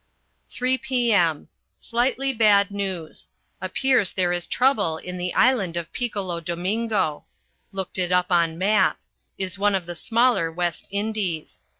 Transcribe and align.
3 0.49 0.79
p.m. 0.79 1.47
Slightly 1.77 2.33
bad 2.33 2.71
news. 2.71 3.27
Appears 3.61 4.11
there 4.13 4.33
is 4.33 4.47
trouble 4.47 4.97
in 4.97 5.19
the 5.19 5.31
Island 5.35 5.77
of 5.77 5.93
Piccolo 5.93 6.39
Domingo. 6.39 7.25
Looked 7.71 7.99
it 7.99 8.11
up 8.11 8.31
on 8.31 8.57
map. 8.57 8.97
Is 9.37 9.59
one 9.59 9.75
of 9.75 9.85
the 9.85 9.93
smaller 9.93 10.51
West 10.51 10.87
Indies. 10.89 11.59